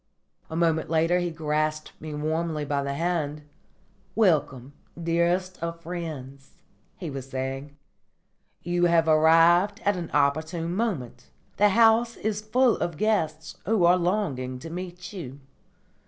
A 0.49 0.55
moment 0.55 0.89
later 0.89 1.19
he 1.19 1.29
grasped 1.29 1.91
me 2.01 2.11
warmly 2.15 2.65
by 2.65 2.81
the 2.81 2.95
hand, 2.95 3.43
"Welcome, 4.15 4.73
dearest 4.99 5.61
of 5.61 5.79
friends," 5.79 6.55
he 6.97 7.11
was 7.11 7.29
saying. 7.29 7.77
"You 8.63 8.85
have 8.85 9.07
arrived 9.07 9.79
at 9.85 9.97
an 9.97 10.09
opportune 10.09 10.73
moment. 10.75 11.27
The 11.57 11.69
house 11.69 12.15
is 12.17 12.41
full 12.41 12.77
of 12.77 12.97
guests 12.97 13.57
who 13.67 13.85
are 13.85 13.95
longing 13.95 14.57
to 14.57 14.71
meet 14.71 15.13
you." 15.13 15.39